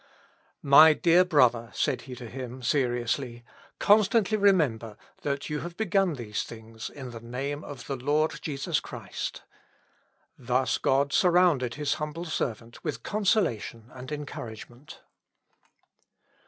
"My 0.63 0.93
dear 0.93 1.23
brother," 1.23 1.69
said 1.75 2.01
he 2.09 2.15
to 2.15 2.27
him 2.27 2.63
seriously, 2.63 3.43
"constantly 3.77 4.35
remember 4.35 4.97
that 5.21 5.47
you 5.47 5.59
have 5.59 5.77
begun 5.77 6.13
these 6.15 6.41
things 6.41 6.89
in 6.89 7.11
the 7.11 7.19
name 7.19 7.63
of 7.63 7.85
the 7.85 7.95
Lord 7.95 8.39
Jesus 8.41 8.79
Christ." 8.79 9.43
Thus 10.39 10.79
God 10.79 11.13
surrounded 11.13 11.75
his 11.75 11.93
humble 12.01 12.25
servant 12.25 12.83
with 12.83 13.03
consolation 13.03 13.91
and 13.93 14.11
encouragement. 14.11 15.01